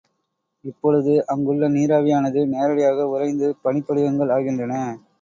[0.65, 4.75] இப்பொழுது அங்குள்ள நீராவியானது நேரடியாக உறைந்து பனிப்படிகங்கள் ஆகின்றன.